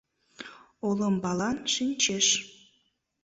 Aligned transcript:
Олымбалан 0.87 1.57
шинчеш. 1.73 2.27